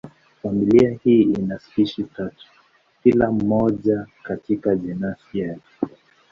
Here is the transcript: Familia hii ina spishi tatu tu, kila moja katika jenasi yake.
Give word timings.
Familia 0.41 0.97
hii 1.03 1.21
ina 1.21 1.59
spishi 1.59 2.03
tatu 2.03 2.35
tu, 2.37 2.61
kila 3.03 3.31
moja 3.31 4.07
katika 4.23 4.75
jenasi 4.75 5.39
yake. 5.39 5.85